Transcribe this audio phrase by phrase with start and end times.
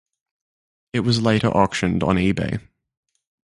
[0.93, 2.59] It was later auctioned on eBay.